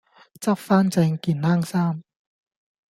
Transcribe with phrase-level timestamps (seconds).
[0.39, 2.01] 執番正件冷衫